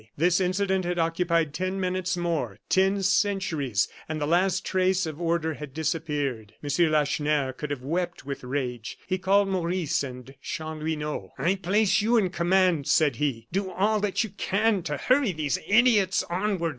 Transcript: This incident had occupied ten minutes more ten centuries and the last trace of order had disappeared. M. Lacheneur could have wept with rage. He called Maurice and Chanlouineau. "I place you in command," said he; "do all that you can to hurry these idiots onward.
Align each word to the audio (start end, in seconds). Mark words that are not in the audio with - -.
This 0.17 0.41
incident 0.41 0.83
had 0.83 0.97
occupied 0.97 1.53
ten 1.53 1.79
minutes 1.79 2.17
more 2.17 2.57
ten 2.69 3.03
centuries 3.03 3.87
and 4.09 4.19
the 4.19 4.25
last 4.25 4.65
trace 4.65 5.05
of 5.05 5.21
order 5.21 5.53
had 5.53 5.75
disappeared. 5.75 6.53
M. 6.63 6.69
Lacheneur 6.91 7.53
could 7.53 7.69
have 7.69 7.83
wept 7.83 8.25
with 8.25 8.43
rage. 8.43 8.97
He 9.05 9.19
called 9.19 9.47
Maurice 9.49 10.01
and 10.01 10.33
Chanlouineau. 10.41 11.33
"I 11.37 11.53
place 11.53 12.01
you 12.01 12.17
in 12.17 12.31
command," 12.31 12.87
said 12.87 13.17
he; 13.17 13.47
"do 13.51 13.69
all 13.69 13.99
that 13.99 14.23
you 14.23 14.31
can 14.31 14.81
to 14.85 14.97
hurry 14.97 15.33
these 15.33 15.59
idiots 15.67 16.23
onward. 16.31 16.69